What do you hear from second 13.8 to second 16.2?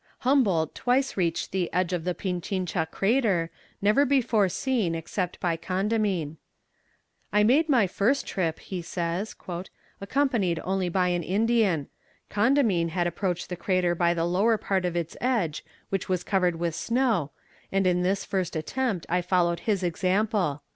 by the lower part of its edge which